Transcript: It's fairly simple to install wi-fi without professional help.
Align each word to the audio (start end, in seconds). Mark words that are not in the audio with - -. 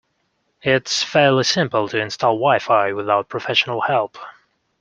It's 0.63 1.03
fairly 1.03 1.43
simple 1.43 1.87
to 1.89 1.99
install 2.01 2.33
wi-fi 2.37 2.91
without 2.93 3.29
professional 3.29 3.81
help. 3.81 4.17